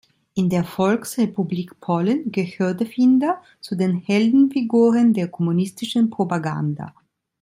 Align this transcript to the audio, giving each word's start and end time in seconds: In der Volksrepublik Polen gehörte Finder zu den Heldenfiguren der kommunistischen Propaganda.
In 0.33 0.49
der 0.49 0.63
Volksrepublik 0.63 1.79
Polen 1.79 2.31
gehörte 2.31 2.87
Finder 2.87 3.39
zu 3.59 3.75
den 3.75 3.97
Heldenfiguren 3.97 5.13
der 5.13 5.27
kommunistischen 5.27 6.09
Propaganda. 6.09 6.95